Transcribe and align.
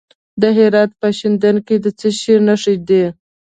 د 0.41 0.43
هرات 0.57 0.91
په 0.99 1.07
شینډنډ 1.17 1.59
کې 1.67 1.75
د 1.83 1.87
څه 1.99 2.09
شي 2.19 2.35
نښې 2.47 2.75
دي؟ 2.87 3.03